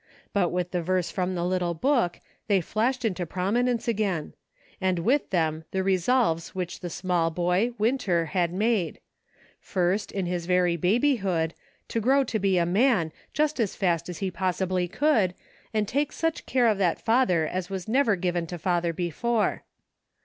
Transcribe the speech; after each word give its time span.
But 0.33 0.49
with 0.49 0.71
the 0.71 0.81
verse 0.81 1.11
from 1.11 1.35
the 1.35 1.45
little 1.45 1.75
book, 1.75 2.21
they 2.47 2.59
flashed 2.59 3.05
into 3.05 3.27
promi 3.27 3.63
nence 3.65 3.87
again; 3.87 4.33
and 4.81 4.97
with 4.97 5.29
them 5.29 5.63
the 5.69 5.83
resolves 5.83 6.55
which 6.55 6.79
the 6.79 6.89
small 6.89 7.29
boy, 7.29 7.73
Winter, 7.77 8.25
had 8.25 8.51
made; 8.51 8.99
first, 9.59 10.11
in 10.11 10.25
his 10.25 10.47
very 10.47 10.75
babyhood, 10.75 11.53
to 11.89 11.99
grow 12.01 12.23
to 12.23 12.39
be 12.39 12.57
a 12.57 12.65
man, 12.65 13.11
just 13.31 13.59
as 13.59 13.75
fast 13.75 14.09
as 14.09 14.17
he 14.25 14.31
possibly 14.31 14.87
could, 14.87 15.35
and 15.71 15.87
take 15.87 16.11
such 16.11 16.47
care 16.47 16.65
of 16.65 16.79
that 16.79 16.99
father 16.99 17.45
as 17.45 17.69
was 17.69 17.87
never 17.87 18.15
given 18.15 18.47
to 18.47 18.57
father 18.57 18.93
before. 18.93 19.61